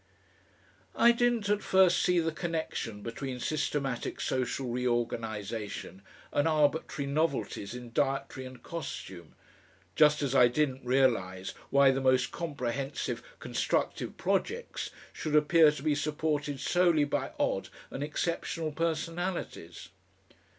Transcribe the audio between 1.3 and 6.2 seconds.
at first see the connection between systematic social reorganisation